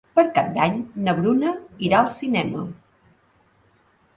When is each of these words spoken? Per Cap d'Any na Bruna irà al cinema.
Per 0.17 0.21
Cap 0.37 0.47
d'Any 0.55 0.79
na 1.07 1.13
Bruna 1.19 1.53
irà 1.89 1.99
al 2.01 2.09
cinema. 2.15 2.65